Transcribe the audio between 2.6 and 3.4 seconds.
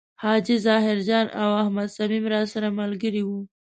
ملګري و.